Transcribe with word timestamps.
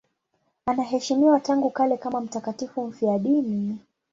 Anaheshimiwa 0.65 1.39
tangu 1.39 1.69
kale 1.69 1.97
kama 1.97 2.21
mtakatifu 2.21 2.87
mfiadini. 2.87 3.77